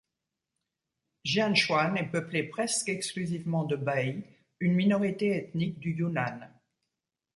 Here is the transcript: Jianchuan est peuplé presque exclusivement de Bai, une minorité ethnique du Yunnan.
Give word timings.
Jianchuan 1.23 1.95
est 1.95 2.07
peuplé 2.09 2.41
presque 2.41 2.89
exclusivement 2.89 3.65
de 3.65 3.75
Bai, 3.75 4.23
une 4.59 4.73
minorité 4.73 5.27
ethnique 5.29 5.77
du 5.79 5.91
Yunnan. 5.91 6.39